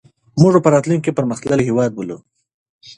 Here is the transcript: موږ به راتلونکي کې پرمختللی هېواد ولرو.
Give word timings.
موږ 0.41 0.53
به 0.63 0.69
راتلونکي 0.75 1.03
کې 1.11 1.15
پرمختللی 1.17 1.67
هېواد 1.69 1.91
ولرو. 1.93 2.17